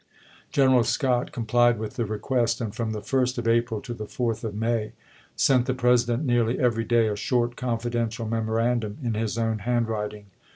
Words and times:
General 0.51 0.83
Scott 0.83 1.31
complied 1.31 1.77
with 1.77 1.95
the 1.95 2.05
request, 2.07 2.59
and 2.59 2.73
from 2.73 2.89
the 2.91 3.01
1st 3.01 3.37
of 3.37 3.47
April 3.47 3.79
to 3.81 3.93
the 3.93 4.07
4th 4.07 4.43
of 4.43 4.55
May 4.55 4.93
sent 5.35 5.67
the 5.67 5.75
President 5.75 6.25
nearly 6.25 6.57
every 6.59 6.83
day 6.85 7.07
a 7.07 7.15
short 7.15 7.55
confidential 7.55 8.25
memorandum 8.27 8.97
in 9.03 9.13
his 9.13 9.37
own 9.37 9.59
handwinting. 9.59 10.25